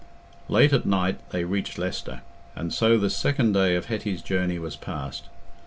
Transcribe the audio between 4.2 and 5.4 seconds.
journey was past.